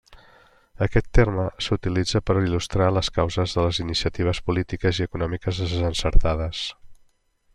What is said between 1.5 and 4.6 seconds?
s'utilitza per il·lustrar les causes de les iniciatives